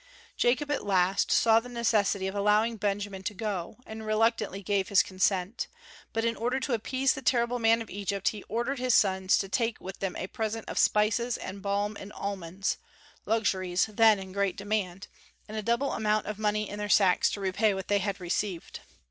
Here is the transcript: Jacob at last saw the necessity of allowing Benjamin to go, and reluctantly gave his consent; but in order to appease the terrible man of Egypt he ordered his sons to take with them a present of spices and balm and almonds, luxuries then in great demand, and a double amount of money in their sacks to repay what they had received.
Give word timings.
Jacob 0.35 0.71
at 0.71 0.83
last 0.83 1.31
saw 1.31 1.59
the 1.59 1.69
necessity 1.69 2.25
of 2.25 2.33
allowing 2.33 2.75
Benjamin 2.75 3.21
to 3.21 3.35
go, 3.35 3.77
and 3.85 4.03
reluctantly 4.03 4.63
gave 4.63 4.89
his 4.89 5.03
consent; 5.03 5.67
but 6.11 6.25
in 6.25 6.35
order 6.35 6.59
to 6.59 6.73
appease 6.73 7.13
the 7.13 7.21
terrible 7.21 7.59
man 7.59 7.83
of 7.83 7.89
Egypt 7.91 8.29
he 8.29 8.41
ordered 8.49 8.79
his 8.79 8.95
sons 8.95 9.37
to 9.37 9.47
take 9.47 9.79
with 9.79 9.99
them 9.99 10.15
a 10.15 10.25
present 10.25 10.67
of 10.67 10.79
spices 10.79 11.37
and 11.37 11.61
balm 11.61 11.95
and 11.99 12.11
almonds, 12.13 12.77
luxuries 13.27 13.85
then 13.93 14.17
in 14.17 14.31
great 14.31 14.57
demand, 14.57 15.05
and 15.47 15.55
a 15.55 15.61
double 15.61 15.93
amount 15.93 16.25
of 16.25 16.39
money 16.39 16.67
in 16.67 16.79
their 16.79 16.89
sacks 16.89 17.29
to 17.29 17.39
repay 17.39 17.71
what 17.75 17.87
they 17.87 17.99
had 17.99 18.19
received. 18.19 18.79